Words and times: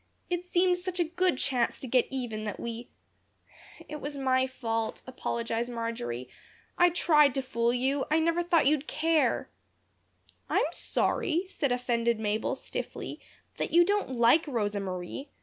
It 0.31 0.43
seemed 0.43 0.79
such 0.79 0.99
a 0.99 1.03
good 1.03 1.37
chance 1.37 1.79
to 1.79 1.85
get 1.87 2.07
even 2.09 2.43
that 2.45 2.59
we" 2.59 2.89
"It 3.87 3.97
was 4.01 4.17
my 4.17 4.47
fault," 4.47 5.03
apologized 5.05 5.71
Marjory. 5.71 6.27
"I 6.75 6.89
tried 6.89 7.35
to 7.35 7.43
fool 7.43 7.71
you. 7.71 8.05
I 8.09 8.17
never 8.17 8.41
thought 8.41 8.65
you'd 8.65 8.87
care." 8.87 9.51
"I'm 10.49 10.65
sorry," 10.71 11.45
said 11.45 11.71
offended 11.71 12.19
Mabel, 12.19 12.55
stiffly, 12.55 13.19
"that 13.57 13.73
you 13.73 13.85
don't 13.85 14.13
like 14.15 14.47
Rosa 14.47 14.79
Marie. 14.79 15.29